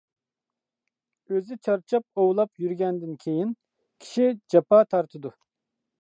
-ئۆزى 1.25 1.57
چارچاپ 1.67 2.23
ئوۋلاپ 2.23 2.63
يۈرگەندىن 2.65 3.13
كېيىن 3.27 3.55
كىشى 4.07 4.29
جاپا 4.55 4.81
تارتىدۇ. 4.95 5.37